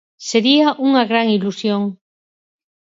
Sería 0.29 0.67
unha 0.87 1.03
gran 1.11 1.27
ilusión. 1.37 1.81